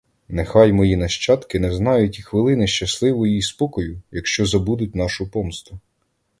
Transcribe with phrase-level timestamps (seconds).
[0.27, 5.79] Нехай мої нащадки не знають і хвилини щасливої і спокою, якщо забудуть нашу помсту.